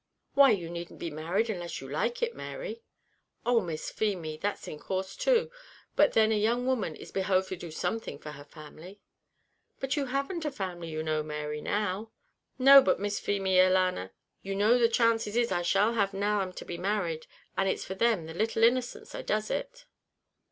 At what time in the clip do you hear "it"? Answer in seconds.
2.23-2.33, 19.51-19.85